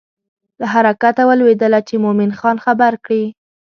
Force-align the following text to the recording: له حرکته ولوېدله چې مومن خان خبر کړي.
له 0.59 0.65
حرکته 0.73 1.21
ولوېدله 1.25 1.79
چې 1.87 1.95
مومن 2.03 2.31
خان 2.39 2.57
خبر 2.65 2.93
کړي. 3.05 3.23